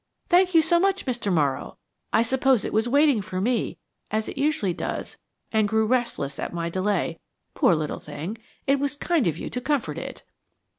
[0.29, 1.31] Thank you so much, Mr.
[1.31, 1.77] Morrow.
[2.11, 3.77] I suppose it was waiting for me,
[4.09, 5.19] as it usually does,
[5.51, 7.19] and grew restless at my delay,
[7.53, 8.39] poor little thing!
[8.65, 10.23] It was kind of you to comfort it!"